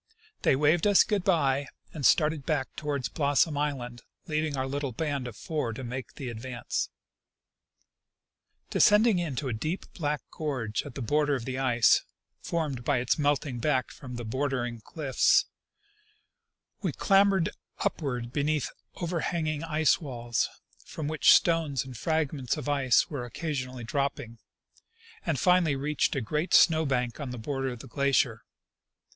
[0.41, 5.35] They waveclus'" good bye" and started back toward Blossom island, leaving our little band of
[5.37, 6.89] four to make the advance.
[8.71, 12.01] Descending into a deep black gorge at the border of the ice,
[12.41, 15.45] formed by its melting back from the bordering cliffs,
[16.81, 20.49] we clam bered upward beneath overhanging ice walls,
[20.83, 24.39] from which stones and fragments of ice were occasionally dropping,
[25.27, 28.41] and finally reached a great snow bank on the border of the glacier.